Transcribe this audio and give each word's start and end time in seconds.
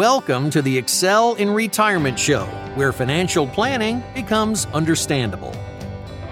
Welcome 0.00 0.48
to 0.52 0.62
the 0.62 0.78
Excel 0.78 1.34
in 1.34 1.50
Retirement 1.50 2.18
Show, 2.18 2.46
where 2.74 2.90
financial 2.90 3.46
planning 3.46 4.02
becomes 4.14 4.64
understandable. 4.72 5.54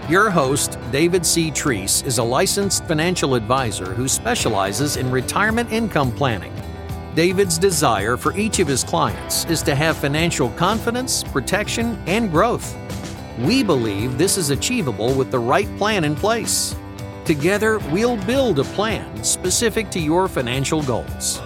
Your 0.08 0.30
host, 0.30 0.78
David 0.90 1.26
C. 1.26 1.50
Treese, 1.50 2.02
is 2.06 2.16
a 2.16 2.22
licensed 2.22 2.86
financial 2.86 3.34
advisor 3.34 3.92
who 3.92 4.08
specializes 4.08 4.96
in 4.96 5.10
retirement 5.10 5.70
income 5.70 6.10
planning. 6.12 6.54
David's 7.14 7.58
desire 7.58 8.16
for 8.16 8.34
each 8.38 8.58
of 8.58 8.68
his 8.68 8.82
clients 8.82 9.44
is 9.50 9.60
to 9.64 9.74
have 9.74 9.98
financial 9.98 10.48
confidence, 10.52 11.22
protection, 11.22 12.02
and 12.06 12.30
growth. 12.30 12.74
We 13.40 13.62
believe 13.62 14.16
this 14.16 14.38
is 14.38 14.48
achievable 14.48 15.12
with 15.12 15.30
the 15.30 15.40
right 15.40 15.68
plan 15.76 16.04
in 16.04 16.16
place. 16.16 16.74
Together, 17.26 17.80
we'll 17.90 18.16
build 18.24 18.60
a 18.60 18.64
plan 18.64 19.22
specific 19.22 19.90
to 19.90 20.00
your 20.00 20.26
financial 20.26 20.82
goals. 20.84 21.42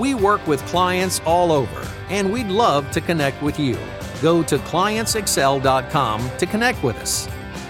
We 0.00 0.14
work 0.14 0.44
with 0.46 0.64
clients 0.64 1.20
all 1.26 1.52
over, 1.52 1.86
and 2.08 2.32
we'd 2.32 2.46
love 2.46 2.90
to 2.92 3.02
connect 3.02 3.42
with 3.42 3.60
you. 3.60 3.76
Go 4.22 4.42
to 4.42 4.56
clientsexcel.com 4.56 6.30
to 6.38 6.46
connect 6.46 6.82
with 6.82 6.96
us. 6.96 7.28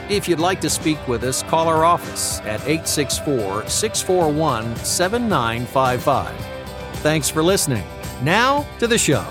If 0.08 0.28
you'd 0.28 0.38
like 0.38 0.60
to 0.60 0.70
speak 0.70 1.08
with 1.08 1.24
us, 1.24 1.42
call 1.42 1.66
our 1.66 1.84
office 1.84 2.38
at 2.42 2.60
864 2.60 3.68
641 3.68 4.76
7955. 4.76 6.32
Thanks 6.98 7.28
for 7.28 7.42
listening. 7.42 7.84
Now 8.22 8.64
to 8.78 8.86
the 8.86 8.98
show. 8.98 9.26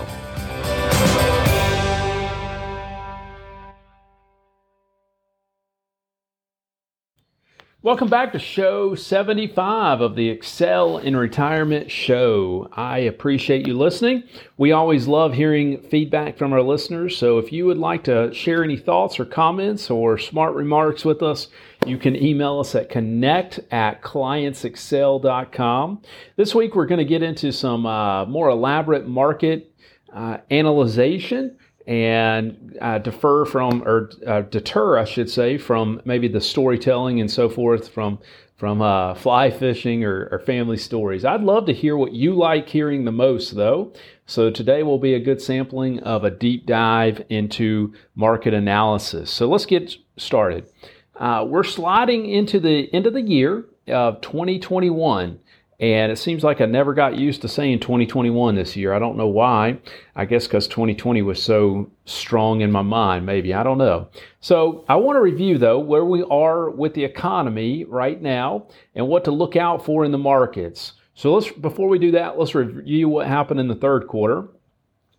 Welcome 7.82 8.10
back 8.10 8.34
to 8.34 8.38
show 8.38 8.94
75 8.94 10.02
of 10.02 10.14
the 10.14 10.28
Excel 10.28 10.98
in 10.98 11.16
Retirement 11.16 11.90
show. 11.90 12.68
I 12.74 12.98
appreciate 12.98 13.66
you 13.66 13.72
listening. 13.72 14.24
We 14.58 14.70
always 14.70 15.08
love 15.08 15.32
hearing 15.32 15.80
feedback 15.80 16.36
from 16.36 16.52
our 16.52 16.60
listeners. 16.60 17.16
So 17.16 17.38
if 17.38 17.54
you 17.54 17.64
would 17.64 17.78
like 17.78 18.04
to 18.04 18.34
share 18.34 18.62
any 18.62 18.76
thoughts 18.76 19.18
or 19.18 19.24
comments 19.24 19.88
or 19.88 20.18
smart 20.18 20.54
remarks 20.54 21.06
with 21.06 21.22
us, 21.22 21.48
you 21.86 21.96
can 21.96 22.14
email 22.16 22.60
us 22.60 22.74
at 22.74 22.90
connect 22.90 23.60
at 23.70 24.02
clientsexcel.com. 24.02 26.02
This 26.36 26.54
week 26.54 26.74
we're 26.74 26.84
going 26.84 26.98
to 26.98 27.04
get 27.06 27.22
into 27.22 27.50
some 27.50 27.86
uh, 27.86 28.26
more 28.26 28.50
elaborate 28.50 29.08
market 29.08 29.72
uh, 30.12 30.36
analyzation 30.50 31.56
and 31.90 32.78
uh, 32.80 32.98
defer 32.98 33.44
from 33.44 33.82
or 33.82 34.10
uh, 34.24 34.42
deter, 34.42 34.96
I 34.96 35.04
should 35.04 35.28
say, 35.28 35.58
from 35.58 36.00
maybe 36.04 36.28
the 36.28 36.40
storytelling 36.40 37.20
and 37.20 37.28
so 37.28 37.48
forth 37.48 37.88
from 37.88 38.20
from 38.56 38.80
uh, 38.80 39.14
fly 39.14 39.50
fishing 39.50 40.04
or, 40.04 40.28
or, 40.30 40.38
family 40.38 40.76
stories. 40.76 41.24
I'd 41.24 41.40
love 41.40 41.64
to 41.64 41.72
hear 41.72 41.96
what 41.96 42.12
you 42.12 42.34
like 42.34 42.68
hearing 42.68 43.06
the 43.06 43.10
most, 43.10 43.56
though. 43.56 43.94
So 44.26 44.50
today 44.50 44.82
will 44.82 44.98
be 44.98 45.14
a 45.14 45.18
good 45.18 45.40
sampling 45.40 45.98
of 46.00 46.24
a 46.24 46.30
deep 46.30 46.66
dive 46.66 47.24
into 47.30 47.94
market 48.14 48.52
analysis. 48.52 49.30
So 49.30 49.48
let's 49.48 49.64
get 49.64 49.94
started. 50.18 50.70
Uh, 51.16 51.46
we're 51.48 51.64
sliding 51.64 52.28
into 52.28 52.60
the 52.60 52.92
end 52.92 53.06
of 53.06 53.14
the 53.14 53.22
year 53.22 53.64
of 53.88 54.20
2021. 54.20 55.40
And 55.80 56.12
it 56.12 56.18
seems 56.18 56.44
like 56.44 56.60
I 56.60 56.66
never 56.66 56.92
got 56.92 57.16
used 57.16 57.40
to 57.40 57.48
saying 57.48 57.80
2021 57.80 58.54
this 58.54 58.76
year. 58.76 58.92
I 58.92 58.98
don't 58.98 59.16
know 59.16 59.28
why. 59.28 59.78
I 60.14 60.26
guess 60.26 60.46
because 60.46 60.68
2020 60.68 61.22
was 61.22 61.42
so 61.42 61.90
strong 62.04 62.60
in 62.60 62.70
my 62.70 62.82
mind, 62.82 63.24
maybe. 63.24 63.54
I 63.54 63.62
don't 63.62 63.78
know. 63.78 64.10
So 64.40 64.84
I 64.90 64.96
want 64.96 65.16
to 65.16 65.20
review, 65.20 65.56
though, 65.56 65.78
where 65.78 66.04
we 66.04 66.22
are 66.24 66.68
with 66.68 66.92
the 66.92 67.04
economy 67.04 67.84
right 67.84 68.20
now 68.20 68.66
and 68.94 69.08
what 69.08 69.24
to 69.24 69.30
look 69.30 69.56
out 69.56 69.82
for 69.82 70.04
in 70.04 70.12
the 70.12 70.18
markets. 70.18 70.92
So 71.14 71.32
let's, 71.32 71.50
before 71.50 71.88
we 71.88 71.98
do 71.98 72.10
that, 72.10 72.38
let's 72.38 72.54
review 72.54 73.08
what 73.08 73.26
happened 73.26 73.58
in 73.58 73.68
the 73.68 73.74
third 73.74 74.06
quarter. 74.06 74.48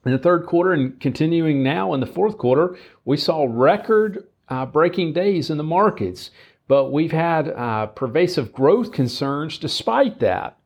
In 0.05 0.11
the 0.11 0.19
third 0.19 0.45
quarter 0.45 0.73
and 0.73 0.99
continuing 0.99 1.63
now 1.63 1.93
in 1.95 1.99
the 1.99 2.07
fourth 2.07 2.37
quarter, 2.37 2.77
we 3.03 3.17
saw 3.17 3.47
record 3.49 4.27
uh, 4.47 4.65
breaking 4.65 5.13
days 5.13 5.49
in 5.49 5.57
the 5.57 5.63
markets 5.63 6.29
but 6.71 6.89
we've 6.89 7.11
had 7.11 7.49
uh, 7.49 7.87
pervasive 7.87 8.53
growth 8.53 8.93
concerns 8.93 9.57
despite 9.57 10.19
that. 10.19 10.57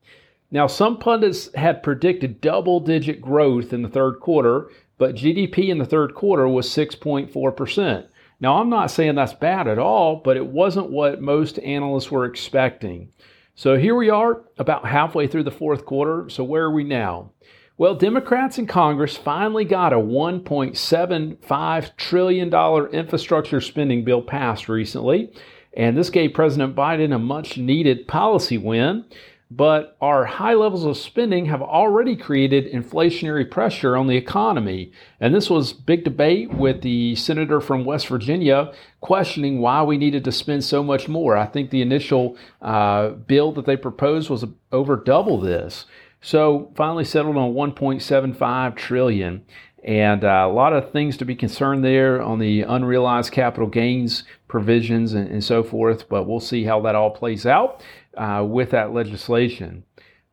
Now, 0.51 0.67
some 0.67 0.99
pundits 0.99 1.51
had 1.55 1.81
predicted 1.81 2.41
double 2.41 2.79
digit 2.79 3.19
growth 3.19 3.73
in 3.73 3.81
the 3.81 3.89
third 3.89 4.19
quarter, 4.19 4.69
but 4.99 5.16
GDP 5.16 5.69
in 5.69 5.79
the 5.79 5.85
third 5.85 6.13
quarter 6.13 6.47
was 6.47 6.69
6.4%. 6.69 8.05
Now, 8.39 8.61
I'm 8.61 8.69
not 8.69 8.91
saying 8.91 9.16
that's 9.16 9.33
bad 9.33 9.67
at 9.67 9.79
all, 9.79 10.17
but 10.17 10.38
it 10.38 10.45
wasn't 10.45 10.91
what 10.91 11.23
most 11.23 11.57
analysts 11.57 12.11
were 12.11 12.25
expecting. 12.25 13.09
So 13.55 13.75
here 13.75 13.95
we 13.95 14.11
are, 14.11 14.43
about 14.59 14.85
halfway 14.85 15.25
through 15.25 15.45
the 15.45 15.49
fourth 15.49 15.87
quarter. 15.87 16.29
So, 16.29 16.43
where 16.43 16.66
are 16.66 16.72
we 16.72 16.83
now? 16.83 17.31
Well, 17.79 17.95
Democrats 17.95 18.59
in 18.59 18.67
Congress 18.67 19.17
finally 19.17 19.66
got 19.66 19.91
a 19.91 19.97
$1.75 19.97 21.97
trillion 21.97 22.53
infrastructure 22.93 23.59
spending 23.59 24.05
bill 24.05 24.22
passed 24.22 24.69
recently. 24.69 25.31
And 25.75 25.97
this 25.97 26.09
gave 26.09 26.33
President 26.33 26.75
Biden 26.75 27.13
a 27.13 27.19
much 27.19 27.57
needed 27.57 28.07
policy 28.07 28.57
win. 28.57 29.05
But 29.51 29.95
our 30.01 30.25
high 30.25 30.55
levels 30.55 30.85
of 30.85 30.97
spending 30.97 31.45
have 31.45 31.61
already 31.61 32.15
created 32.15 32.71
inflationary 32.71 33.49
pressure 33.49 33.95
on 33.95 34.07
the 34.07 34.17
economy. 34.17 34.91
And 35.19 35.35
this 35.35 35.51
was 35.51 35.71
big 35.71 36.03
debate 36.03 36.51
with 36.51 36.81
the 36.81 37.15
senator 37.15 37.61
from 37.61 37.85
West 37.85 38.07
Virginia 38.07 38.73
questioning 39.01 39.61
why 39.61 39.83
we 39.83 39.97
needed 39.97 40.23
to 40.23 40.31
spend 40.31 40.63
so 40.63 40.81
much 40.81 41.07
more. 41.07 41.37
I 41.37 41.45
think 41.45 41.69
the 41.69 41.83
initial 41.83 42.37
uh, 42.61 43.09
bill 43.09 43.51
that 43.51 43.67
they 43.67 43.77
proposed 43.77 44.31
was 44.31 44.45
over 44.71 44.95
double 44.95 45.39
this. 45.39 45.85
So 46.21 46.71
finally 46.75 47.05
settled 47.05 47.37
on 47.37 47.53
1.75 47.53 48.75
trillion. 48.75 49.45
And 49.83 50.23
uh, 50.23 50.47
a 50.49 50.51
lot 50.51 50.73
of 50.73 50.91
things 50.91 51.15
to 51.17 51.25
be 51.25 51.35
concerned 51.35 51.85
there 51.85 52.19
on 52.19 52.39
the 52.39 52.63
unrealized 52.63 53.31
capital 53.31 53.67
gains 53.67 54.23
provisions 54.55 55.13
and, 55.13 55.27
and 55.27 55.43
so 55.43 55.61
forth, 55.61 56.07
but 56.07 56.25
we'll 56.25 56.39
see 56.39 56.63
how 56.63 56.79
that 56.79 56.95
all 56.95 57.11
plays 57.11 57.45
out 57.45 57.83
uh, 58.16 58.41
with 58.47 58.69
that 58.71 58.93
legislation. 58.93 59.83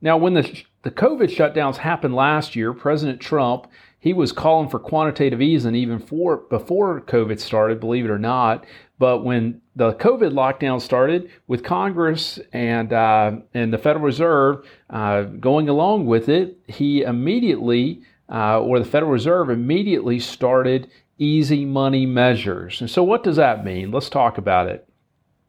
Now, 0.01 0.17
when 0.17 0.35
the, 0.35 0.63
the 0.83 0.93
COVID 0.93 1.29
shutdowns 1.35 1.79
happened 1.79 2.15
last 2.15 2.55
year, 2.55 2.73
President 2.73 3.21
Trump 3.21 3.67
he 3.99 4.13
was 4.13 4.33
calling 4.33 4.69
for 4.69 4.81
quantitative 4.81 5.41
easing 5.41 5.77
even 5.77 6.01
for, 6.01 6.37
before 6.37 7.01
COVID 7.03 7.39
started, 7.39 7.79
believe 7.79 8.05
it 8.05 8.11
or 8.11 8.19
not. 8.19 8.65
But 8.99 9.25
when 9.25 9.61
the 9.77 9.93
COVID 9.95 10.33
lockdown 10.33 10.81
started, 10.81 11.31
with 11.47 11.63
Congress 11.63 12.41
and 12.53 12.93
uh, 12.93 13.37
and 13.55 13.73
the 13.73 13.79
Federal 13.79 14.05
Reserve 14.05 14.67
uh, 14.91 15.23
going 15.23 15.69
along 15.69 16.07
with 16.07 16.29
it, 16.29 16.59
he 16.67 17.03
immediately 17.03 18.03
uh, 18.29 18.61
or 18.61 18.81
the 18.81 18.85
Federal 18.85 19.13
Reserve 19.13 19.51
immediately 19.51 20.19
started 20.19 20.91
easy 21.23 21.65
money 21.65 22.05
measures. 22.05 22.81
And 22.81 22.91
so, 22.91 23.03
what 23.03 23.23
does 23.23 23.37
that 23.37 23.65
mean? 23.65 23.91
Let's 23.91 24.11
talk 24.11 24.39
about 24.39 24.69
it. 24.69 24.87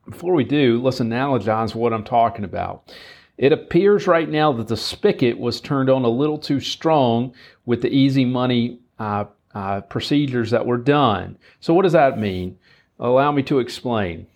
Before 0.10 0.34
we 0.34 0.44
do, 0.44 0.82
let's 0.82 1.00
analogize 1.00 1.74
what 1.74 1.94
I'm 1.94 2.04
talking 2.04 2.46
about. 2.46 2.94
It 3.38 3.52
appears 3.52 4.06
right 4.06 4.30
now 4.30 4.52
that 4.54 4.68
the 4.68 4.78
spigot 4.78 5.40
was 5.40 5.60
turned 5.60 5.90
on 5.90 6.04
a 6.04 6.10
little 6.10 6.38
too 6.38 6.60
strong 6.60 7.34
with 7.66 7.82
the 7.82 7.90
easy 7.90 8.26
money 8.26 8.80
uh, 9.00 9.26
uh, 9.56 9.82
procedures 9.82 10.52
that 10.52 10.66
were 10.66 10.78
done. 10.78 11.38
So, 11.60 11.74
what 11.74 11.84
does 11.84 11.94
that 11.94 12.20
mean? 12.20 12.58
Allow 13.00 13.32
me 13.32 13.44
to 13.44 13.60
explain. 13.60 14.28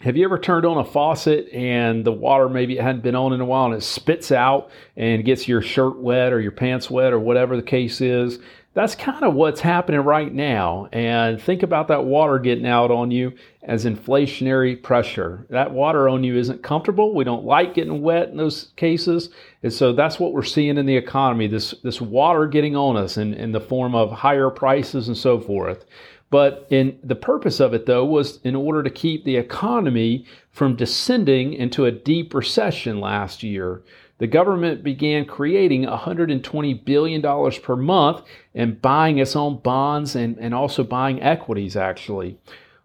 Have 0.00 0.16
you 0.16 0.24
ever 0.24 0.38
turned 0.38 0.64
on 0.64 0.78
a 0.78 0.84
faucet 0.84 1.48
and 1.52 2.04
the 2.04 2.12
water 2.12 2.48
maybe 2.48 2.78
it 2.78 2.82
hadn't 2.82 3.02
been 3.02 3.16
on 3.16 3.32
in 3.32 3.40
a 3.40 3.44
while 3.44 3.66
and 3.66 3.74
it 3.74 3.82
spits 3.82 4.30
out 4.30 4.70
and 4.96 5.24
gets 5.24 5.48
your 5.48 5.60
shirt 5.60 5.98
wet 5.98 6.32
or 6.32 6.40
your 6.40 6.52
pants 6.52 6.88
wet 6.88 7.12
or 7.12 7.18
whatever 7.18 7.56
the 7.56 7.62
case 7.62 8.00
is? 8.00 8.38
That's 8.78 8.94
kind 8.94 9.24
of 9.24 9.34
what's 9.34 9.60
happening 9.60 10.02
right 10.02 10.32
now. 10.32 10.88
And 10.92 11.42
think 11.42 11.64
about 11.64 11.88
that 11.88 12.04
water 12.04 12.38
getting 12.38 12.64
out 12.64 12.92
on 12.92 13.10
you 13.10 13.32
as 13.64 13.84
inflationary 13.84 14.80
pressure. 14.80 15.44
That 15.50 15.72
water 15.72 16.08
on 16.08 16.22
you 16.22 16.36
isn't 16.36 16.62
comfortable. 16.62 17.12
We 17.12 17.24
don't 17.24 17.44
like 17.44 17.74
getting 17.74 18.02
wet 18.02 18.28
in 18.28 18.36
those 18.36 18.70
cases. 18.76 19.30
And 19.64 19.72
so 19.72 19.92
that's 19.92 20.20
what 20.20 20.32
we're 20.32 20.44
seeing 20.44 20.78
in 20.78 20.86
the 20.86 20.96
economy 20.96 21.48
this, 21.48 21.74
this 21.82 22.00
water 22.00 22.46
getting 22.46 22.76
on 22.76 22.96
us 22.96 23.16
in, 23.16 23.34
in 23.34 23.50
the 23.50 23.60
form 23.60 23.96
of 23.96 24.12
higher 24.12 24.48
prices 24.48 25.08
and 25.08 25.16
so 25.16 25.40
forth. 25.40 25.84
But 26.30 26.66
in 26.70 26.98
the 27.02 27.14
purpose 27.14 27.58
of 27.60 27.72
it 27.72 27.86
though 27.86 28.04
was 28.04 28.38
in 28.42 28.54
order 28.54 28.82
to 28.82 28.90
keep 28.90 29.24
the 29.24 29.36
economy 29.36 30.26
from 30.50 30.76
descending 30.76 31.52
into 31.54 31.86
a 31.86 31.92
deep 31.92 32.34
recession 32.34 33.00
last 33.00 33.42
year. 33.42 33.82
The 34.18 34.26
government 34.26 34.82
began 34.82 35.24
creating 35.24 35.84
$120 35.84 36.84
billion 36.84 37.22
per 37.62 37.76
month 37.76 38.22
and 38.54 38.82
buying 38.82 39.18
its 39.18 39.36
own 39.36 39.58
bonds 39.58 40.16
and, 40.16 40.36
and 40.38 40.52
also 40.52 40.82
buying 40.82 41.22
equities, 41.22 41.76
actually. 41.76 42.36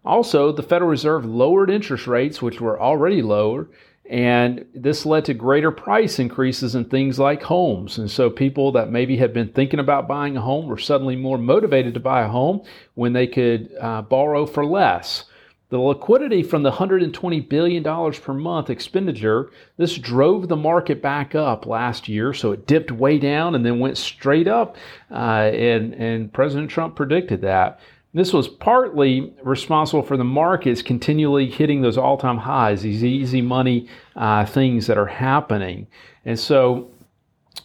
Also, 0.04 0.52
the 0.52 0.62
Federal 0.62 0.90
Reserve 0.90 1.24
lowered 1.24 1.70
interest 1.70 2.06
rates, 2.06 2.40
which 2.40 2.60
were 2.60 2.80
already 2.80 3.20
lower, 3.20 3.68
and 4.08 4.66
this 4.74 5.06
led 5.06 5.24
to 5.24 5.34
greater 5.34 5.70
price 5.70 6.18
increases 6.18 6.74
in 6.74 6.84
things 6.84 7.18
like 7.18 7.42
homes. 7.42 7.96
And 7.96 8.10
so 8.10 8.28
people 8.28 8.72
that 8.72 8.90
maybe 8.90 9.16
had 9.16 9.32
been 9.32 9.48
thinking 9.48 9.80
about 9.80 10.08
buying 10.08 10.36
a 10.36 10.42
home 10.42 10.66
were 10.66 10.78
suddenly 10.78 11.16
more 11.16 11.38
motivated 11.38 11.94
to 11.94 12.00
buy 12.00 12.22
a 12.22 12.28
home 12.28 12.62
when 12.94 13.14
they 13.14 13.26
could 13.26 13.70
uh, 13.80 14.02
borrow 14.02 14.44
for 14.44 14.64
less. 14.64 15.24
The 15.70 15.78
liquidity 15.78 16.42
from 16.42 16.62
the 16.62 16.70
$120 16.70 17.48
billion 17.48 17.82
per 17.82 18.34
month 18.34 18.68
expenditure, 18.68 19.50
this 19.78 19.96
drove 19.96 20.48
the 20.48 20.56
market 20.56 21.00
back 21.00 21.34
up 21.34 21.64
last 21.64 22.06
year. 22.06 22.34
So 22.34 22.52
it 22.52 22.66
dipped 22.66 22.92
way 22.92 23.18
down 23.18 23.54
and 23.54 23.64
then 23.64 23.80
went 23.80 23.96
straight 23.96 24.46
up. 24.46 24.76
Uh, 25.10 25.50
and, 25.52 25.94
and 25.94 26.32
President 26.32 26.70
Trump 26.70 26.94
predicted 26.94 27.40
that. 27.40 27.80
This 28.14 28.32
was 28.32 28.46
partly 28.46 29.34
responsible 29.42 30.02
for 30.02 30.16
the 30.16 30.24
markets 30.24 30.82
continually 30.82 31.50
hitting 31.50 31.82
those 31.82 31.98
all 31.98 32.16
time 32.16 32.38
highs, 32.38 32.82
these 32.82 33.02
easy 33.02 33.42
money 33.42 33.88
uh, 34.14 34.46
things 34.46 34.86
that 34.86 34.96
are 34.96 35.06
happening. 35.06 35.88
And 36.24 36.38
so 36.38 36.90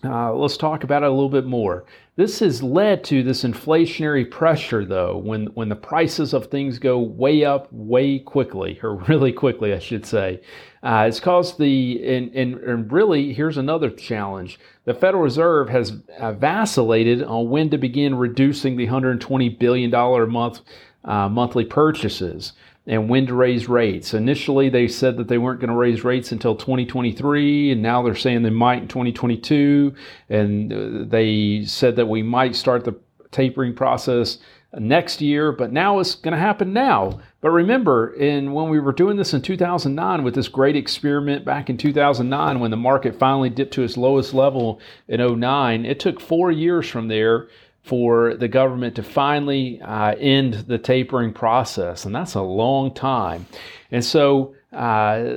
uh, 0.04 0.34
let's 0.34 0.58
talk 0.58 0.84
about 0.84 1.04
it 1.04 1.08
a 1.08 1.12
little 1.12 1.30
bit 1.30 1.46
more. 1.46 1.86
This 2.16 2.40
has 2.40 2.62
led 2.62 3.04
to 3.06 3.24
this 3.24 3.44
inflationary 3.44 4.30
pressure, 4.30 4.86
though, 4.86 5.18
when, 5.18 5.48
when 5.48 5.70
the 5.70 5.76
prices 5.76 6.34
of 6.34 6.48
things 6.48 6.80
go 6.80 7.00
way 7.00 7.46
up 7.46 7.72
way 7.72 8.20
quickly, 8.20 8.80
or 8.84 8.96
really 9.08 9.32
quickly, 9.32 9.74
I 9.74 9.80
should 9.80 10.06
say. 10.06 10.42
Uh, 10.84 11.06
it's 11.08 11.20
caused 11.20 11.58
the, 11.58 12.02
and, 12.06 12.34
and, 12.34 12.56
and, 12.56 12.92
really, 12.92 13.34
here's 13.34 13.58
another 13.58 13.90
challenge. 13.90 14.60
The 14.86 14.94
Federal 14.94 15.24
Reserve 15.24 15.70
has 15.70 15.94
uh, 16.18 16.34
vacillated 16.34 17.24
on 17.24 17.50
when 17.50 17.70
to 17.70 17.78
begin 17.78 18.16
reducing 18.16 18.78
the 18.78 18.88
$120 18.88 19.60
billion 19.60 19.94
a 19.94 20.28
month 20.28 20.62
uh, 21.04 21.30
monthly 21.30 21.66
purchases 21.66 22.54
and 22.90 23.08
when 23.08 23.28
to 23.28 23.36
raise 23.36 23.70
rates. 23.70 24.16
Initially, 24.16 24.68
they 24.68 24.88
said 24.88 25.16
that 25.18 25.28
they 25.28 25.38
weren't 25.38 25.60
going 25.60 25.70
to 25.70 25.76
raise 25.76 26.04
rates 26.04 26.32
until 26.32 26.56
2023, 26.56 27.72
and 27.72 27.84
now 27.84 28.02
they're 28.02 28.16
saying 28.16 28.42
they 28.42 28.50
might 28.50 28.82
in 28.82 28.88
2022. 28.88 29.94
And 30.28 30.74
uh, 30.74 31.06
they 31.08 31.66
said 31.66 31.96
that 31.98 32.08
we 32.08 32.24
might 32.24 32.56
start 32.56 32.86
the 32.86 33.00
tapering 33.32 33.76
process 33.76 34.40
next 34.74 35.22
year, 35.22 35.52
but 35.52 35.72
now 35.72 36.00
it's 36.00 36.16
going 36.16 36.34
to 36.34 36.40
happen 36.40 36.74
now. 36.74 37.20
But 37.42 37.52
remember, 37.52 38.12
in 38.12 38.54
when 38.54 38.70
we 38.70 38.80
were 38.80 38.92
doing 38.92 39.18
this 39.18 39.36
in 39.36 39.44
2009 39.44 40.24
with 40.24 40.34
this 40.34 40.48
great 40.48 40.76
experiment 40.76 41.46
back 41.46 41.70
in 41.70 41.78
2009 41.78 42.60
when 42.60 42.72
the 42.72 42.78
market 42.78 43.20
finally 43.20 43.52
dipped 43.52 43.74
to 43.76 43.84
its 43.84 43.98
lowest 43.98 44.34
level 44.34 44.80
in 45.08 45.22
09, 45.40 45.86
it 45.86 46.00
took 46.00 46.20
4 46.20 46.52
years 46.52 46.90
from 46.90 47.08
there 47.08 47.50
for 47.84 48.36
the 48.36 48.48
government 48.48 48.96
to 48.96 49.04
finally 49.04 49.82
uh, 49.82 50.16
end 50.16 50.54
the 50.54 50.78
tapering 50.78 51.34
process, 51.34 52.06
and 52.06 52.14
that's 52.14 52.36
a 52.36 52.42
long 52.42 52.94
time. 52.94 53.46
And 53.92 54.04
so, 54.04 54.56
uh, 54.72 55.34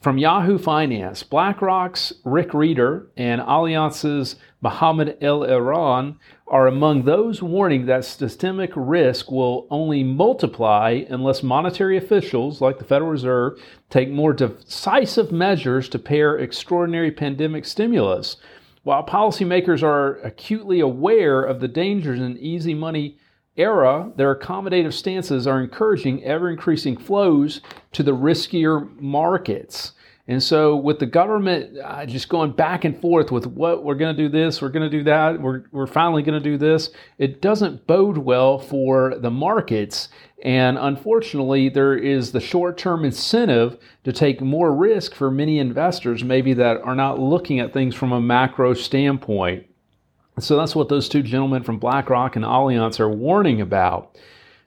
from 0.00 0.18
Yahoo 0.18 0.58
Finance, 0.58 1.22
BlackRock's 1.24 2.12
Rick 2.24 2.50
Rieder 2.50 3.06
and 3.16 3.40
Allianz's 3.40 4.36
Mohamed 4.60 5.16
El-Erian 5.20 6.16
are 6.48 6.68
among 6.68 7.02
those 7.02 7.42
warning 7.42 7.86
that 7.86 8.04
systemic 8.04 8.70
risk 8.76 9.32
will 9.32 9.66
only 9.70 10.04
multiply 10.04 11.02
unless 11.08 11.42
monetary 11.42 11.96
officials 11.96 12.60
like 12.60 12.78
the 12.78 12.84
Federal 12.84 13.10
Reserve 13.10 13.60
take 13.90 14.08
more 14.08 14.32
decisive 14.32 15.32
measures 15.32 15.88
to 15.88 15.98
pare 15.98 16.38
extraordinary 16.38 17.10
pandemic 17.10 17.64
stimulus 17.64 18.36
while 18.86 19.04
policymakers 19.04 19.82
are 19.82 20.18
acutely 20.18 20.78
aware 20.78 21.42
of 21.42 21.58
the 21.58 21.66
dangers 21.66 22.20
in 22.20 22.38
easy 22.38 22.72
money 22.72 23.18
era, 23.56 24.12
their 24.14 24.32
accommodative 24.32 24.92
stances 24.92 25.44
are 25.44 25.60
encouraging 25.60 26.22
ever 26.22 26.48
increasing 26.48 26.96
flows 26.96 27.60
to 27.90 28.04
the 28.04 28.14
riskier 28.14 28.88
markets. 29.00 29.90
And 30.28 30.42
so, 30.42 30.74
with 30.74 30.98
the 30.98 31.06
government 31.06 31.78
uh, 31.78 32.04
just 32.04 32.28
going 32.28 32.50
back 32.50 32.84
and 32.84 33.00
forth 33.00 33.30
with 33.30 33.46
what 33.46 33.84
we're 33.84 33.94
going 33.94 34.16
to 34.16 34.22
do 34.22 34.28
this, 34.28 34.60
we're 34.60 34.70
going 34.70 34.90
to 34.90 34.98
do 34.98 35.04
that, 35.04 35.40
we're, 35.40 35.62
we're 35.70 35.86
finally 35.86 36.22
going 36.24 36.40
to 36.40 36.50
do 36.50 36.58
this, 36.58 36.90
it 37.18 37.40
doesn't 37.40 37.86
bode 37.86 38.18
well 38.18 38.58
for 38.58 39.16
the 39.18 39.30
markets. 39.30 40.08
And 40.42 40.78
unfortunately, 40.78 41.68
there 41.68 41.96
is 41.96 42.32
the 42.32 42.40
short 42.40 42.76
term 42.76 43.04
incentive 43.04 43.78
to 44.02 44.12
take 44.12 44.40
more 44.40 44.74
risk 44.74 45.14
for 45.14 45.30
many 45.30 45.60
investors, 45.60 46.24
maybe 46.24 46.54
that 46.54 46.80
are 46.82 46.96
not 46.96 47.20
looking 47.20 47.60
at 47.60 47.72
things 47.72 47.94
from 47.94 48.10
a 48.10 48.20
macro 48.20 48.74
standpoint. 48.74 49.66
So, 50.40 50.56
that's 50.56 50.74
what 50.74 50.88
those 50.88 51.08
two 51.08 51.22
gentlemen 51.22 51.62
from 51.62 51.78
BlackRock 51.78 52.34
and 52.34 52.44
Allianz 52.44 52.98
are 52.98 53.08
warning 53.08 53.60
about. 53.60 54.16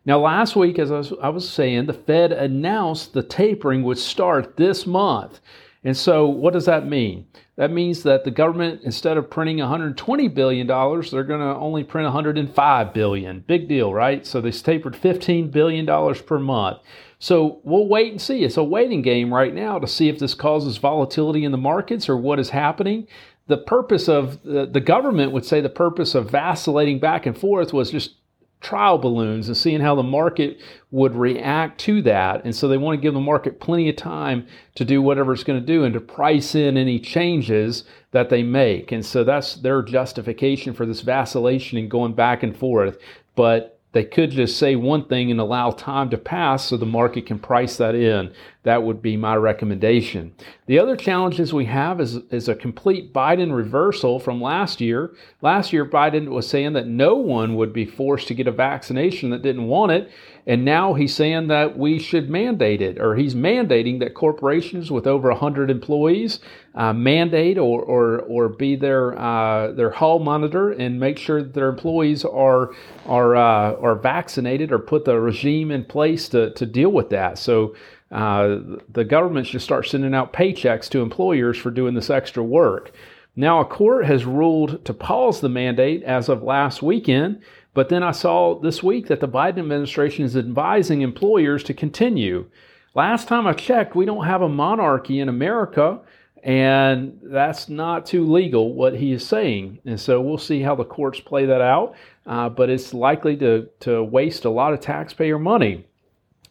Now, 0.06 0.20
last 0.20 0.56
week, 0.56 0.80
as 0.80 0.92
I 0.92 1.30
was, 1.30 1.50
saying, 1.50 1.86
the 1.86 1.94
Fed 1.94 2.32
announced 2.32 3.14
the 3.14 3.22
tapering 3.22 3.84
would 3.84 3.98
start 3.98 4.56
this 4.56 4.88
month. 4.88 5.42
And 5.84 5.96
so, 5.96 6.28
what 6.28 6.54
does 6.54 6.66
that 6.66 6.88
mean? 6.88 7.28
That 7.58 7.72
means 7.72 8.04
that 8.04 8.24
the 8.24 8.32
government, 8.32 8.82
instead 8.84 9.18
of 9.18 9.30
printing 9.30 9.58
$120 9.58 10.34
billion, 10.34 10.68
they're 10.68 11.24
going 11.24 11.40
to 11.42 11.60
only 11.60 11.84
print 11.84 12.06
105 12.06 12.94
billion. 12.94 13.40
Big 13.42 13.68
deal, 13.68 13.94
right? 13.94 14.26
So, 14.26 14.40
they 14.40 14.52
tapered 14.52 14.94
$15 14.94 15.52
billion 15.52 15.86
per 16.16 16.40
month. 16.40 16.80
So, 17.20 17.60
we'll 17.64 17.88
wait 17.88 18.12
and 18.12 18.22
see. 18.22 18.44
It's 18.44 18.58
a 18.58 18.64
waiting 18.64 19.02
game 19.02 19.34
right 19.34 19.54
now 19.54 19.80
to 19.80 19.88
see 19.88 20.08
if 20.08 20.20
this 20.20 20.34
causes 20.34 20.78
volatility 20.78 21.44
in 21.44 21.52
the 21.52 21.58
markets 21.58 22.08
or 22.08 22.18
what 22.18 22.40
is 22.40 22.50
happening 22.50 23.08
the 23.48 23.58
purpose 23.58 24.08
of 24.08 24.42
the, 24.44 24.68
the, 24.68 24.80
government 24.80 25.32
would 25.32 25.44
say 25.44 25.60
the 25.60 25.70
purpose 25.70 26.14
of 26.14 26.30
vacillating 26.30 27.00
back 27.00 27.26
and 27.26 27.36
forth 27.36 27.74
was 27.74 27.90
just 27.90 28.14
trial 28.62 28.98
balloons 28.98 29.48
and 29.48 29.56
seeing 29.56 29.80
how 29.80 29.96
the 29.96 30.04
market 30.04 30.60
would 30.92 31.16
react 31.16 31.80
to 31.80 32.02
that. 32.02 32.44
And 32.44 32.56
so 32.56 32.68
they 32.68 32.78
want 32.78 32.98
to 32.98 33.02
give 33.02 33.14
the 33.14 33.20
market 33.20 33.60
plenty 33.60 33.90
of 33.90 33.96
time 33.96 34.48
to 34.76 34.84
do 34.84 35.02
whatever 35.02 35.34
it's 35.34 35.44
going 35.44 35.60
to 35.60 35.66
do 35.66 35.84
and 35.84 35.94
to 35.94 36.02
price 36.02 36.56
in 36.56 36.76
any 36.76 37.00
changes 37.00 37.86
that 38.12 38.30
they 38.30 38.44
make. 38.44 38.92
And 38.92 39.06
so 39.06 39.24
that's 39.24 39.56
their 39.56 39.82
justification 39.82 40.74
for 40.74 40.86
this 40.86 41.02
vacillation 41.02 41.78
and 41.78 41.90
going 41.90 42.14
back 42.14 42.44
and 42.44 42.56
forth. 42.56 42.98
But 43.36 43.80
they 43.92 44.04
could 44.04 44.32
just 44.32 44.58
say 44.58 44.76
one 44.76 45.06
thing 45.06 45.32
and 45.32 45.40
allow 45.40 45.72
time 45.72 46.10
to 46.10 46.18
pass 46.18 46.66
so 46.66 46.78
the 46.78 46.86
market 46.86 47.26
can 47.26 47.40
price 47.40 47.78
that 47.78 47.96
in. 47.96 48.34
That 48.70 48.84
would 48.84 49.02
be 49.02 49.18
my 49.18 49.36
recommendation. 49.36 50.32
The 50.68 50.78
other 50.78 50.96
challenges 50.96 51.52
we 51.52 51.66
have 51.66 52.00
is, 52.00 52.18
is 52.30 52.48
a 52.48 52.54
complete 52.54 53.12
Biden 53.12 53.52
reversal 53.52 54.20
from 54.20 54.40
last 54.40 54.80
year. 54.80 55.16
Last 55.42 55.74
year, 55.74 55.88
Biden 55.88 56.30
was 56.30 56.48
saying 56.48 56.74
that 56.74 56.86
no 56.86 57.16
one 57.16 57.56
would 57.56 57.74
be 57.74 57.86
forced 57.86 58.28
to 58.28 58.36
get 58.36 58.46
a 58.46 58.52
vaccination 58.52 59.32
that 59.32 59.42
didn't 59.42 59.66
want 59.66 59.92
it. 59.94 60.12
And 60.46 60.66
now 60.66 60.94
he's 60.94 61.16
saying 61.16 61.48
that 61.48 61.80
we 61.80 61.98
should 61.98 62.30
mandate 62.30 62.82
it, 62.82 63.00
or 63.00 63.16
he's 63.16 63.34
mandating 63.34 64.00
that 64.02 64.14
corporations 64.14 64.92
with 64.92 65.08
over 65.08 65.30
100 65.30 65.72
employees 65.72 66.40
uh, 66.76 66.94
mandate 66.94 67.58
or, 67.58 67.82
or, 67.82 68.20
or 68.22 68.50
be 68.50 68.76
their, 68.76 69.18
uh, 69.20 69.72
their 69.72 69.90
hall 69.90 70.20
monitor 70.20 70.72
and 70.72 71.00
make 71.00 71.18
sure 71.18 71.42
that 71.42 71.54
their 71.54 71.70
employees 71.70 72.24
are, 72.24 72.72
are, 73.08 73.36
uh, 73.36 73.74
are 73.82 73.96
vaccinated 73.96 74.72
or 74.72 74.78
put 74.80 75.06
the 75.06 75.20
regime 75.20 75.72
in 75.72 75.84
place 75.84 76.30
to, 76.30 76.52
to 76.54 76.66
deal 76.66 76.92
with 76.92 77.10
that. 77.10 77.38
So 77.40 77.76
uh, 78.12 78.60
the 78.90 79.04
government 79.04 79.48
should 79.48 79.62
start 79.62 79.88
sending 79.88 80.14
out 80.14 80.34
paychecks 80.34 80.90
to 80.90 81.02
employers 81.02 81.58
for 81.58 81.72
doing 81.72 81.94
this 81.94 82.10
extra 82.10 82.44
work. 82.44 82.92
Now, 83.36 83.60
a 83.60 83.66
court 83.66 84.06
has 84.06 84.26
ruled 84.26 84.84
to 84.86 84.94
pause 84.94 85.40
the 85.40 85.50
mandate 85.50 86.04
as 86.04 86.28
of 86.28 86.44
last 86.44 86.82
weekend 86.82 87.42
but 87.74 87.90
then 87.90 88.04
I 88.04 88.12
saw 88.12 88.60
this 88.60 88.82
week 88.82 89.08
that 89.08 89.20
the 89.20 89.28
Biden 89.28 89.60
administration 89.60 90.26
is 90.26 90.36
advising 90.36 91.02
employers 91.02 91.64
to 91.66 91.74
continue. 91.74 92.50
Last 92.96 93.28
time 93.28 93.46
I 93.46 93.54
checked, 93.54 93.96
we 93.96 94.06
don't 94.06 94.26
have 94.26 94.42
a 94.42 94.50
monarchy 94.50 95.20
in 95.20 95.30
America, 95.30 96.00
and 96.44 97.20
that's 97.22 97.70
not 97.70 98.06
too 98.06 98.26
legal 98.26 98.74
what 98.74 98.96
he 98.96 99.14
is 99.14 99.26
saying. 99.26 99.80
And 99.86 100.00
so 100.00 100.20
we'll 100.20 100.38
see 100.38 100.62
how 100.62 100.76
the 100.76 100.84
courts 100.84 101.20
play 101.20 101.46
that 101.46 101.62
out, 101.62 101.96
uh, 102.26 102.50
but 102.50 102.70
it's 102.70 102.94
likely 102.94 103.38
to, 103.38 103.70
to 103.82 104.04
waste 104.04 104.46
a 104.46 104.50
lot 104.50 104.74
of 104.74 104.80
taxpayer 104.80 105.38
money. 105.38 105.86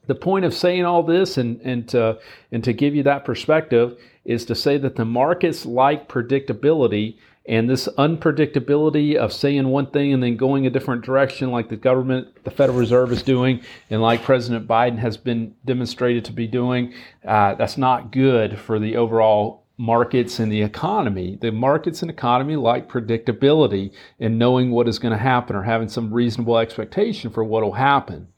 The 0.08 0.14
point 0.14 0.44
of 0.44 0.52
saying 0.52 0.84
all 0.84 1.02
this 1.04 1.38
and, 1.38 1.60
and, 1.60 1.88
to, 1.90 2.18
and 2.50 2.64
to 2.64 2.72
give 2.72 2.96
you 2.96 3.04
that 3.04 3.24
perspective 3.24 3.98
is 4.24 4.44
to 4.46 4.54
say 4.54 4.76
that 4.78 4.96
the 4.96 5.04
markets 5.04 5.64
like 5.64 6.08
predictability 6.08 7.16
and 7.46 7.68
this 7.68 7.88
unpredictability 7.96 9.16
of 9.16 9.32
saying 9.32 9.66
one 9.68 9.86
thing 9.86 10.12
and 10.12 10.22
then 10.22 10.36
going 10.36 10.66
a 10.66 10.70
different 10.70 11.02
direction, 11.02 11.50
like 11.50 11.70
the 11.70 11.76
government, 11.76 12.44
the 12.44 12.50
Federal 12.50 12.78
Reserve 12.78 13.10
is 13.10 13.22
doing, 13.22 13.62
and 13.88 14.02
like 14.02 14.22
President 14.22 14.68
Biden 14.68 14.98
has 14.98 15.16
been 15.16 15.54
demonstrated 15.64 16.26
to 16.26 16.32
be 16.32 16.46
doing, 16.46 16.92
uh, 17.26 17.54
that's 17.54 17.78
not 17.78 18.12
good 18.12 18.58
for 18.58 18.78
the 18.78 18.96
overall 18.96 19.64
markets 19.78 20.40
and 20.40 20.52
the 20.52 20.60
economy. 20.60 21.38
The 21.40 21.52
markets 21.52 22.02
and 22.02 22.10
economy 22.10 22.56
like 22.56 22.88
predictability 22.88 23.92
and 24.20 24.38
knowing 24.38 24.70
what 24.70 24.88
is 24.88 24.98
going 24.98 25.12
to 25.12 25.18
happen 25.18 25.56
or 25.56 25.62
having 25.62 25.88
some 25.88 26.12
reasonable 26.12 26.58
expectation 26.58 27.30
for 27.30 27.44
what 27.44 27.62
will 27.62 27.72
happen. 27.72 28.28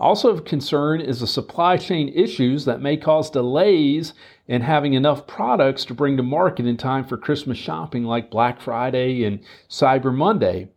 Also 0.00 0.28
of 0.28 0.44
concern 0.44 1.00
is 1.00 1.20
the 1.20 1.26
supply 1.26 1.76
chain 1.76 2.08
issues 2.14 2.64
that 2.64 2.80
may 2.80 2.96
cause 2.96 3.30
delays 3.30 4.14
in 4.46 4.62
having 4.62 4.94
enough 4.94 5.26
products 5.26 5.84
to 5.84 5.94
bring 5.94 6.16
to 6.16 6.22
market 6.22 6.66
in 6.66 6.76
time 6.76 7.04
for 7.04 7.16
Christmas 7.16 7.58
shopping 7.58 8.04
like 8.04 8.30
Black 8.30 8.60
Friday 8.60 9.24
and 9.24 9.40
Cyber 9.68 10.14
Monday. 10.14 10.68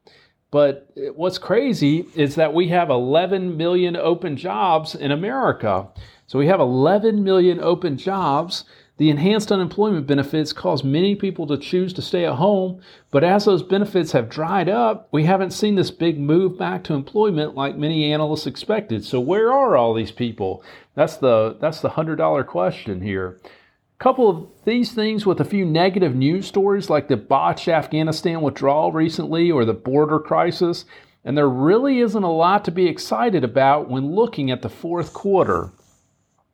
But 0.49 0.91
what's 1.15 1.37
crazy 1.37 2.05
is 2.15 2.35
that 2.35 2.53
we 2.53 2.67
have 2.69 2.89
11 2.89 3.55
million 3.55 3.95
open 3.95 4.35
jobs 4.35 4.95
in 4.95 5.11
America. 5.11 5.87
So 6.27 6.37
we 6.39 6.47
have 6.47 6.59
11 6.59 7.23
million 7.23 7.59
open 7.61 7.97
jobs 7.97 8.65
the 8.97 9.09
enhanced 9.09 9.51
unemployment 9.51 10.05
benefits 10.05 10.53
cause 10.53 10.83
many 10.83 11.15
people 11.15 11.47
to 11.47 11.57
choose 11.57 11.91
to 11.93 12.01
stay 12.01 12.25
at 12.25 12.35
home, 12.35 12.81
but 13.09 13.23
as 13.23 13.45
those 13.45 13.63
benefits 13.63 14.11
have 14.11 14.29
dried 14.29 14.69
up, 14.69 15.07
we 15.11 15.23
haven't 15.23 15.51
seen 15.51 15.75
this 15.75 15.89
big 15.89 16.19
move 16.19 16.57
back 16.57 16.83
to 16.83 16.93
employment 16.93 17.55
like 17.55 17.75
many 17.75 18.11
analysts 18.11 18.45
expected. 18.45 19.03
So 19.03 19.19
where 19.19 19.51
are 19.51 19.75
all 19.75 19.93
these 19.93 20.11
people? 20.11 20.63
That's 20.93 21.17
the 21.17 21.57
that's 21.59 21.81
the 21.81 21.89
$100 21.89 22.45
question 22.45 23.01
here. 23.01 23.39
A 23.45 24.03
couple 24.03 24.29
of 24.29 24.47
these 24.65 24.91
things 24.91 25.25
with 25.25 25.39
a 25.39 25.45
few 25.45 25.65
negative 25.65 26.15
news 26.15 26.45
stories 26.45 26.89
like 26.89 27.07
the 27.07 27.17
botched 27.17 27.67
Afghanistan 27.67 28.41
withdrawal 28.41 28.91
recently 28.91 29.49
or 29.49 29.63
the 29.63 29.73
border 29.73 30.19
crisis, 30.19 30.85
and 31.23 31.37
there 31.37 31.49
really 31.49 31.99
isn't 31.99 32.23
a 32.23 32.31
lot 32.31 32.65
to 32.65 32.71
be 32.71 32.87
excited 32.87 33.43
about 33.43 33.89
when 33.89 34.11
looking 34.13 34.51
at 34.51 34.61
the 34.61 34.69
fourth 34.69 35.13
quarter. 35.13 35.71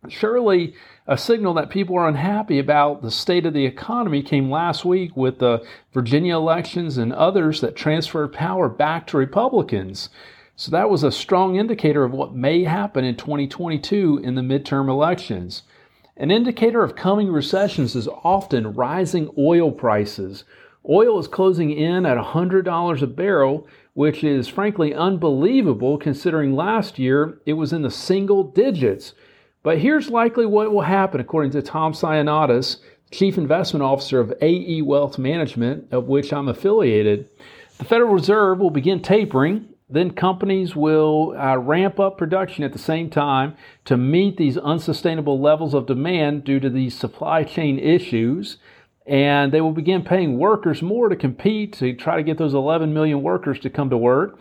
Surely 0.09 0.73
a 1.07 1.17
signal 1.17 1.53
that 1.55 1.69
people 1.69 1.97
are 1.97 2.07
unhappy 2.07 2.59
about 2.59 3.01
the 3.01 3.11
state 3.11 3.45
of 3.45 3.53
the 3.53 3.65
economy 3.65 4.21
came 4.21 4.49
last 4.49 4.85
week 4.85 5.17
with 5.17 5.39
the 5.39 5.65
Virginia 5.93 6.35
elections 6.35 6.97
and 6.97 7.11
others 7.11 7.61
that 7.61 7.75
transferred 7.75 8.31
power 8.31 8.69
back 8.69 9.07
to 9.07 9.17
Republicans. 9.17 10.09
So 10.55 10.71
that 10.71 10.89
was 10.89 11.03
a 11.03 11.11
strong 11.11 11.55
indicator 11.55 12.03
of 12.03 12.11
what 12.11 12.35
may 12.35 12.63
happen 12.63 13.05
in 13.05 13.15
2022 13.15 14.21
in 14.23 14.35
the 14.35 14.41
midterm 14.41 14.87
elections. 14.87 15.63
An 16.15 16.31
indicator 16.31 16.83
of 16.83 16.95
coming 16.95 17.31
recessions 17.31 17.95
is 17.95 18.07
often 18.23 18.73
rising 18.73 19.29
oil 19.37 19.71
prices. 19.71 20.43
Oil 20.89 21.19
is 21.19 21.27
closing 21.27 21.71
in 21.71 22.05
at 22.05 22.17
$100 22.17 23.01
a 23.01 23.07
barrel, 23.07 23.67
which 23.93 24.23
is 24.23 24.47
frankly 24.47 24.93
unbelievable 24.93 25.97
considering 25.97 26.55
last 26.55 26.97
year 26.97 27.39
it 27.45 27.53
was 27.53 27.73
in 27.73 27.81
the 27.81 27.91
single 27.91 28.43
digits. 28.43 29.13
But 29.67 29.79
here's 29.79 30.09
likely 30.09 30.45
what 30.45 30.71
will 30.71 30.79
happen, 30.79 31.19
according 31.19 31.51
to 31.51 31.61
Tom 31.61 31.91
Siomades, 31.91 32.77
Chief 33.11 33.37
Investment 33.37 33.83
Officer 33.83 34.21
of 34.21 34.33
AE 34.41 34.81
Wealth 34.81 35.17
Management, 35.17 35.91
of 35.91 36.07
which 36.07 36.31
I'm 36.31 36.47
affiliated. 36.47 37.29
The 37.77 37.83
Federal 37.83 38.13
Reserve 38.13 38.59
will 38.59 38.69
begin 38.69 39.01
tapering. 39.01 39.67
Then 39.89 40.11
companies 40.11 40.73
will 40.73 41.35
uh, 41.37 41.57
ramp 41.57 41.99
up 41.99 42.17
production 42.17 42.63
at 42.63 42.71
the 42.71 42.79
same 42.79 43.09
time 43.09 43.57
to 43.83 43.97
meet 43.97 44.37
these 44.37 44.57
unsustainable 44.57 45.41
levels 45.41 45.73
of 45.73 45.85
demand 45.85 46.45
due 46.45 46.61
to 46.61 46.69
these 46.69 46.97
supply 46.97 47.43
chain 47.43 47.77
issues. 47.77 48.59
And 49.05 49.51
they 49.51 49.59
will 49.59 49.73
begin 49.73 50.01
paying 50.01 50.37
workers 50.37 50.81
more 50.81 51.09
to 51.09 51.15
compete 51.17 51.73
to 51.79 51.93
try 51.93 52.15
to 52.15 52.23
get 52.23 52.37
those 52.37 52.53
11 52.53 52.93
million 52.93 53.21
workers 53.21 53.59
to 53.59 53.69
come 53.69 53.89
to 53.89 53.97
work. 53.97 54.39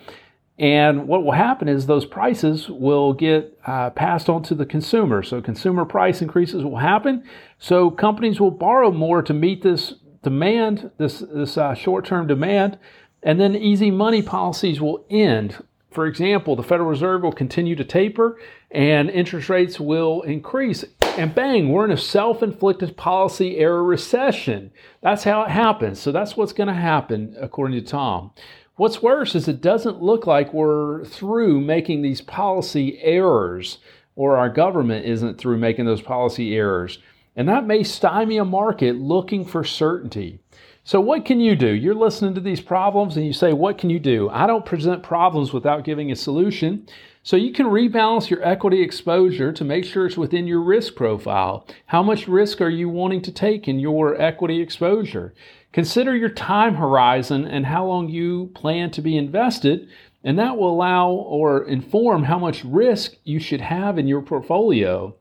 And 0.59 1.07
what 1.07 1.23
will 1.23 1.33
happen 1.33 1.69
is 1.69 1.87
those 1.87 2.07
prices 2.07 2.69
will 2.69 3.13
get 3.13 3.59
uh, 3.67 3.91
passed 3.91 4.31
on 4.31 4.43
to 4.45 4.55
the 4.55 4.65
consumer. 4.65 5.23
So 5.23 5.43
consumer 5.43 5.85
price 5.85 6.23
increases 6.23 6.65
will 6.65 6.79
happen. 6.79 7.25
So 7.59 7.91
companies 7.91 8.41
will 8.41 8.51
borrow 8.51 8.91
more 8.91 9.23
to 9.23 9.35
meet 9.35 9.63
this 9.63 9.95
demand, 10.23 10.91
this, 10.97 11.19
this 11.21 11.59
uh, 11.59 11.75
short-term 11.75 12.27
demand, 12.27 12.79
and 13.23 13.39
then 13.39 13.55
easy 13.55 13.91
money 13.91 14.23
policies 14.23 14.81
will 14.81 15.05
end. 15.11 15.63
For 15.91 16.07
example, 16.07 16.57
the 16.57 16.63
Federal 16.63 16.89
Reserve 16.89 17.23
will 17.23 17.33
continue 17.33 17.75
to 17.77 17.85
taper 17.85 18.39
and 18.71 19.09
interest 19.11 19.49
rates 19.49 19.79
will 19.79 20.23
increase. 20.23 20.85
And 21.17 21.35
bang, 21.35 21.71
we're 21.71 21.87
in 21.87 21.91
a 21.91 21.97
self 21.97 22.43
inflicted 22.43 22.97
policy 22.97 23.57
error 23.57 23.83
recession. 23.83 24.71
That's 25.03 25.25
how 25.25 25.43
it 25.45 25.51
happens. 25.51 25.99
So 25.99 26.13
that's 26.13 26.37
what's 26.37 26.53
going 26.53 26.69
to 26.69 26.75
happen, 26.75 27.37
according 27.41 27.81
to 27.81 27.87
Tom. 27.87 28.33
What's 28.77 29.01
worse 29.01 29.35
is 29.35 29.49
it 29.49 29.63
doesn't 29.63 30.03
look 30.03 30.27
like 30.27 30.53
we're 30.53 31.03
through 31.07 31.63
making 31.63 32.03
these 32.03 32.21
policy 32.21 32.99
errors, 33.01 33.79
or 34.15 34.37
our 34.37 34.51
government 34.51 35.07
isn't 35.07 35.39
through 35.39 35.57
making 35.57 35.87
those 35.87 36.03
policy 36.03 36.55
errors. 36.55 36.99
And 37.35 37.49
that 37.49 37.67
may 37.67 37.83
stymie 37.83 38.37
a 38.37 38.45
market 38.45 38.97
looking 38.97 39.47
for 39.47 39.65
certainty. 39.65 40.41
So, 40.85 41.01
what 41.01 41.25
can 41.25 41.41
you 41.41 41.57
do? 41.57 41.69
You're 41.69 41.95
listening 41.95 42.35
to 42.35 42.41
these 42.41 42.61
problems 42.61 43.17
and 43.17 43.25
you 43.25 43.33
say, 43.33 43.55
What 43.55 43.79
can 43.79 43.89
you 43.89 43.99
do? 43.99 44.29
I 44.29 44.47
don't 44.47 44.67
present 44.67 45.03
problems 45.03 45.55
without 45.55 45.85
giving 45.85 46.13
a 46.13 46.17
solution. 46.17 46.87
So, 47.23 47.37
you 47.37 47.53
can 47.53 47.67
rebalance 47.67 48.29
your 48.29 48.45
equity 48.47 48.83
exposure 48.83 49.53
to 49.53 49.65
make 49.65 49.87
sure 49.87 50.07
it's 50.07 50.19
within 50.19 50.47
your 50.47 50.61
risk 50.61 50.95
profile. 50.95 51.67
How 51.87 52.03
much 52.03 52.29
risk 52.29 52.61
are 52.61 52.69
you 52.69 52.91
wanting 52.91 53.23
to 53.23 53.33
take 53.33 53.69
in 53.69 53.79
your 53.79 54.21
equity 54.21 54.61
exposure? 54.61 55.33
Consider 55.73 56.17
your 56.17 56.31
time 56.31 56.77
horizon 56.77 57.45
and 57.47 57.67
how 57.67 57.87
long 57.87 58.09
you 58.09 58.51
plan 58.55 58.91
to 58.93 59.03
be 59.03 59.17
invested, 59.17 59.89
and 60.25 60.39
that 60.39 60.57
will 60.57 60.71
allow 60.71 61.11
or 61.11 61.65
inform 61.65 62.25
how 62.25 62.39
much 62.39 62.65
risk 62.65 63.15
you 63.25 63.39
should 63.39 63.61
have 63.61 63.99
in 63.99 64.09
your 64.09 64.23
portfolio. 64.23 65.15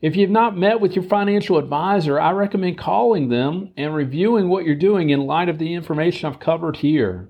If 0.00 0.16
you've 0.16 0.30
not 0.30 0.56
met 0.56 0.80
with 0.80 0.96
your 0.96 1.04
financial 1.04 1.58
advisor, 1.58 2.18
I 2.18 2.30
recommend 2.30 2.78
calling 2.78 3.28
them 3.28 3.72
and 3.76 3.94
reviewing 3.94 4.48
what 4.48 4.64
you're 4.64 4.74
doing 4.74 5.10
in 5.10 5.26
light 5.26 5.50
of 5.50 5.58
the 5.58 5.74
information 5.74 6.26
I've 6.26 6.40
covered 6.40 6.78
here. 6.78 7.28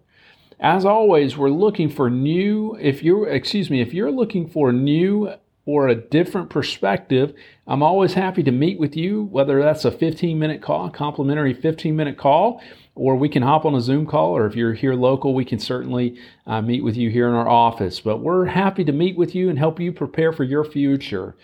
As 0.60 0.84
always, 0.84 1.36
we're 1.36 1.50
looking 1.50 1.88
for 1.88 2.08
new, 2.08 2.76
if 2.80 3.02
you're, 3.02 3.26
excuse 3.26 3.70
me, 3.70 3.80
if 3.80 3.92
you're 3.92 4.12
looking 4.12 4.46
for 4.46 4.72
new 4.72 5.32
or 5.70 5.86
a 5.86 5.94
different 5.94 6.50
perspective, 6.50 7.32
I'm 7.64 7.82
always 7.82 8.14
happy 8.14 8.42
to 8.42 8.50
meet 8.50 8.80
with 8.80 8.96
you, 8.96 9.22
whether 9.22 9.62
that's 9.62 9.84
a 9.84 9.92
15 9.92 10.36
minute 10.36 10.60
call, 10.60 10.90
complimentary 10.90 11.54
15 11.54 11.94
minute 11.94 12.18
call, 12.18 12.60
or 12.96 13.14
we 13.14 13.28
can 13.28 13.44
hop 13.44 13.64
on 13.64 13.76
a 13.76 13.80
Zoom 13.80 14.04
call, 14.04 14.36
or 14.36 14.46
if 14.46 14.56
you're 14.56 14.74
here 14.74 14.94
local, 14.94 15.32
we 15.32 15.44
can 15.44 15.60
certainly 15.60 16.18
uh, 16.44 16.60
meet 16.60 16.82
with 16.82 16.96
you 16.96 17.08
here 17.08 17.28
in 17.28 17.34
our 17.34 17.48
office. 17.48 18.00
But 18.00 18.18
we're 18.18 18.46
happy 18.46 18.84
to 18.84 18.92
meet 18.92 19.16
with 19.16 19.32
you 19.32 19.48
and 19.48 19.58
help 19.58 19.78
you 19.78 19.92
prepare 19.92 20.32
for 20.32 20.42
your 20.42 20.64
future. 20.64 21.36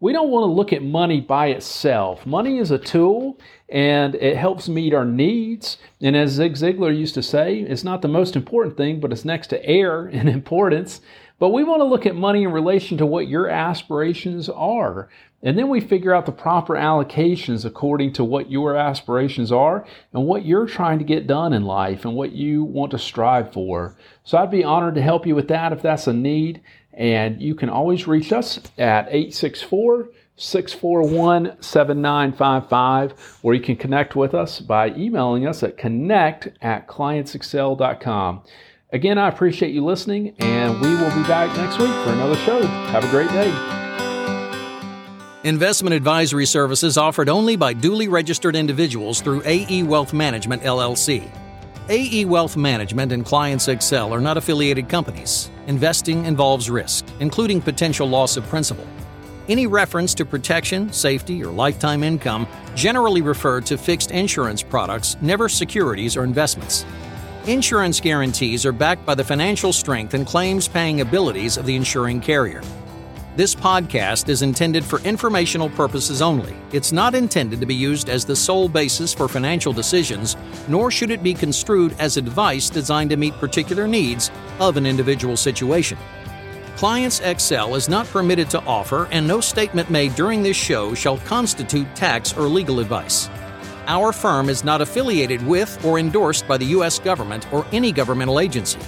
We 0.00 0.12
don't 0.12 0.30
want 0.30 0.44
to 0.44 0.52
look 0.52 0.72
at 0.72 0.82
money 0.82 1.20
by 1.20 1.48
itself. 1.48 2.26
Money 2.26 2.58
is 2.58 2.70
a 2.70 2.78
tool 2.78 3.38
and 3.68 4.14
it 4.14 4.36
helps 4.36 4.68
meet 4.68 4.92
our 4.92 5.04
needs. 5.04 5.78
And 6.00 6.16
as 6.16 6.32
Zig 6.32 6.54
Ziglar 6.54 6.96
used 6.96 7.14
to 7.14 7.22
say, 7.22 7.60
it's 7.60 7.84
not 7.84 8.02
the 8.02 8.08
most 8.08 8.34
important 8.34 8.76
thing, 8.76 9.00
but 9.00 9.12
it's 9.12 9.24
next 9.24 9.48
to 9.48 9.64
air 9.64 10.06
in 10.08 10.28
importance. 10.28 11.00
But 11.38 11.50
we 11.50 11.64
want 11.64 11.80
to 11.80 11.84
look 11.84 12.06
at 12.06 12.14
money 12.14 12.44
in 12.44 12.52
relation 12.52 12.96
to 12.98 13.06
what 13.06 13.28
your 13.28 13.48
aspirations 13.48 14.48
are. 14.48 15.08
And 15.42 15.58
then 15.58 15.68
we 15.68 15.80
figure 15.80 16.14
out 16.14 16.26
the 16.26 16.32
proper 16.32 16.74
allocations 16.74 17.64
according 17.64 18.14
to 18.14 18.24
what 18.24 18.50
your 18.50 18.76
aspirations 18.76 19.52
are 19.52 19.84
and 20.12 20.24
what 20.24 20.46
you're 20.46 20.66
trying 20.66 20.98
to 21.00 21.04
get 21.04 21.26
done 21.26 21.52
in 21.52 21.64
life 21.64 22.04
and 22.04 22.14
what 22.14 22.32
you 22.32 22.64
want 22.64 22.92
to 22.92 22.98
strive 22.98 23.52
for. 23.52 23.94
So 24.22 24.38
I'd 24.38 24.50
be 24.50 24.64
honored 24.64 24.94
to 24.94 25.02
help 25.02 25.26
you 25.26 25.34
with 25.34 25.48
that 25.48 25.72
if 25.72 25.82
that's 25.82 26.06
a 26.06 26.14
need. 26.14 26.62
And 26.94 27.42
you 27.42 27.54
can 27.54 27.68
always 27.68 28.06
reach 28.06 28.32
us 28.32 28.58
at 28.78 29.08
864 29.08 30.08
641 30.36 31.62
7955, 31.62 33.38
or 33.42 33.54
you 33.54 33.60
can 33.60 33.76
connect 33.76 34.16
with 34.16 34.34
us 34.34 34.60
by 34.60 34.90
emailing 34.90 35.46
us 35.46 35.62
at 35.62 35.76
connect 35.76 36.48
at 36.62 36.88
clientsexcel.com. 36.88 38.42
Again, 38.94 39.18
I 39.18 39.26
appreciate 39.26 39.74
you 39.74 39.84
listening, 39.84 40.36
and 40.38 40.80
we 40.80 40.90
will 40.94 41.10
be 41.16 41.24
back 41.24 41.54
next 41.56 41.80
week 41.80 41.90
for 42.04 42.12
another 42.12 42.36
show. 42.36 42.64
Have 42.64 43.02
a 43.02 43.10
great 43.10 43.28
day. 43.30 43.50
Investment 45.42 45.94
advisory 45.94 46.46
services 46.46 46.96
offered 46.96 47.28
only 47.28 47.56
by 47.56 47.72
duly 47.72 48.06
registered 48.06 48.54
individuals 48.54 49.20
through 49.20 49.42
AE 49.44 49.82
Wealth 49.82 50.12
Management 50.12 50.62
LLC. 50.62 51.28
AE 51.88 52.24
Wealth 52.26 52.56
Management 52.56 53.10
and 53.10 53.26
Clients 53.26 53.66
Excel 53.66 54.14
are 54.14 54.20
not 54.20 54.36
affiliated 54.36 54.88
companies. 54.88 55.50
Investing 55.66 56.24
involves 56.24 56.70
risk, 56.70 57.04
including 57.18 57.60
potential 57.60 58.08
loss 58.08 58.36
of 58.36 58.44
principal. 58.44 58.86
Any 59.48 59.66
reference 59.66 60.14
to 60.14 60.24
protection, 60.24 60.92
safety, 60.92 61.42
or 61.42 61.50
lifetime 61.50 62.04
income 62.04 62.46
generally 62.76 63.22
refer 63.22 63.60
to 63.62 63.76
fixed 63.76 64.12
insurance 64.12 64.62
products, 64.62 65.16
never 65.20 65.48
securities 65.48 66.16
or 66.16 66.22
investments. 66.22 66.86
Insurance 67.46 68.00
guarantees 68.00 68.64
are 68.64 68.72
backed 68.72 69.04
by 69.04 69.14
the 69.14 69.22
financial 69.22 69.70
strength 69.70 70.14
and 70.14 70.26
claims 70.26 70.66
paying 70.66 71.02
abilities 71.02 71.58
of 71.58 71.66
the 71.66 71.76
insuring 71.76 72.18
carrier. 72.18 72.62
This 73.36 73.54
podcast 73.54 74.30
is 74.30 74.40
intended 74.40 74.82
for 74.82 74.98
informational 75.00 75.68
purposes 75.68 76.22
only. 76.22 76.56
It's 76.72 76.90
not 76.90 77.14
intended 77.14 77.60
to 77.60 77.66
be 77.66 77.74
used 77.74 78.08
as 78.08 78.24
the 78.24 78.34
sole 78.34 78.66
basis 78.66 79.12
for 79.12 79.28
financial 79.28 79.74
decisions, 79.74 80.38
nor 80.68 80.90
should 80.90 81.10
it 81.10 81.22
be 81.22 81.34
construed 81.34 81.94
as 81.98 82.16
advice 82.16 82.70
designed 82.70 83.10
to 83.10 83.18
meet 83.18 83.34
particular 83.34 83.86
needs 83.86 84.30
of 84.58 84.78
an 84.78 84.86
individual 84.86 85.36
situation. 85.36 85.98
Clients 86.76 87.20
Excel 87.20 87.74
is 87.74 87.90
not 87.90 88.06
permitted 88.06 88.48
to 88.50 88.60
offer, 88.62 89.06
and 89.10 89.28
no 89.28 89.42
statement 89.42 89.90
made 89.90 90.14
during 90.14 90.42
this 90.42 90.56
show 90.56 90.94
shall 90.94 91.18
constitute 91.18 91.94
tax 91.94 92.34
or 92.34 92.44
legal 92.44 92.80
advice. 92.80 93.28
Our 93.86 94.12
firm 94.12 94.48
is 94.48 94.64
not 94.64 94.80
affiliated 94.80 95.46
with 95.46 95.84
or 95.84 95.98
endorsed 95.98 96.48
by 96.48 96.56
the 96.56 96.66
U.S. 96.66 96.98
government 96.98 97.52
or 97.52 97.66
any 97.70 97.92
governmental 97.92 98.40
agency. 98.40 98.80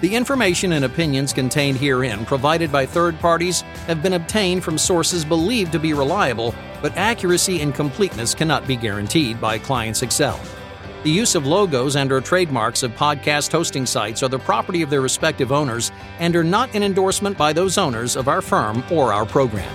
The 0.00 0.16
information 0.16 0.72
and 0.72 0.84
opinions 0.84 1.32
contained 1.32 1.78
herein, 1.78 2.26
provided 2.26 2.72
by 2.72 2.86
third 2.86 3.16
parties, 3.20 3.60
have 3.86 4.02
been 4.02 4.14
obtained 4.14 4.64
from 4.64 4.76
sources 4.76 5.24
believed 5.24 5.70
to 5.72 5.78
be 5.78 5.92
reliable, 5.92 6.56
but 6.80 6.96
accuracy 6.96 7.60
and 7.60 7.72
completeness 7.72 8.34
cannot 8.34 8.66
be 8.66 8.74
guaranteed 8.74 9.40
by 9.40 9.58
Clients 9.58 10.02
Excel. 10.02 10.40
The 11.04 11.10
use 11.10 11.36
of 11.36 11.46
logos 11.46 11.94
and 11.94 12.10
or 12.10 12.20
trademarks 12.20 12.82
of 12.82 12.90
podcast 12.92 13.52
hosting 13.52 13.86
sites 13.86 14.24
are 14.24 14.28
the 14.28 14.40
property 14.40 14.82
of 14.82 14.90
their 14.90 15.00
respective 15.00 15.52
owners 15.52 15.92
and 16.18 16.34
are 16.34 16.44
not 16.44 16.74
an 16.74 16.82
endorsement 16.82 17.38
by 17.38 17.52
those 17.52 17.78
owners 17.78 18.16
of 18.16 18.26
our 18.26 18.42
firm 18.42 18.82
or 18.90 19.12
our 19.12 19.24
program. 19.24 19.72